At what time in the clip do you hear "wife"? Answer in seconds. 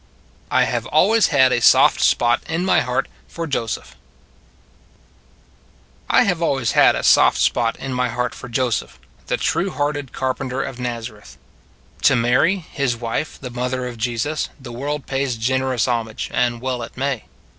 12.97-13.39